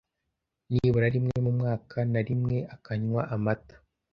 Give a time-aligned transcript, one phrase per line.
[0.71, 3.75] nibura rimwe mu mwaka na rimwe akanywa amata